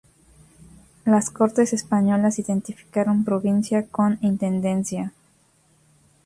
Las 1.05 1.29
cortes 1.29 1.73
españolas 1.73 2.39
identificaron 2.39 3.23
provincia 3.23 3.85
con 3.85 4.17
intendencia. 4.21 5.13